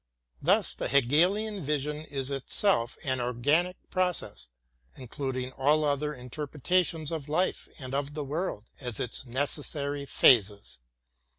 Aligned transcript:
Thus 0.41 0.73
the 0.73 0.87
Hegelian 0.87 1.61
vision 1.63 1.97
is 1.97 2.31
itself 2.31 2.97
an 3.03 3.21
organic 3.21 3.77
process, 3.91 4.47
including 4.95 5.51
all 5.51 5.83
other 5.85 6.11
interpretations 6.11 7.11
of 7.11 7.29
life 7.29 7.69
and 7.77 7.93
of 7.93 8.15
the 8.15 8.23
world 8.23 8.63
as 8.79 8.99
its 8.99 9.27
necessary 9.27 10.07
phases. 10.07 10.79